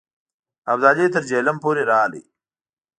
ابدالي 0.71 1.05
تر 1.13 1.21
جیهلم 1.29 1.57
پورې 1.63 1.81
راغی. 1.91 2.23